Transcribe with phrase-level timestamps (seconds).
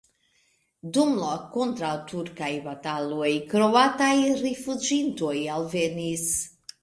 [0.95, 6.27] Dum la kontraŭturkaj bataloj kroataj rifuĝintoj alvenis.